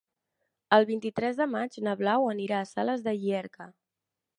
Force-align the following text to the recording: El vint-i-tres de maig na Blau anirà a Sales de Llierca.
El 0.77 0.87
vint-i-tres 0.91 1.37
de 1.41 1.47
maig 1.53 1.79
na 1.89 1.95
Blau 2.03 2.29
anirà 2.35 2.59
a 2.65 2.71
Sales 2.75 3.09
de 3.11 3.19
Llierca. 3.23 3.75